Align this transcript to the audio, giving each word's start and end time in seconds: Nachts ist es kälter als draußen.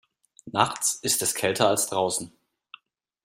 Nachts 0.47 0.95
ist 0.95 1.21
es 1.21 1.35
kälter 1.35 1.67
als 1.69 1.85
draußen. 1.85 2.35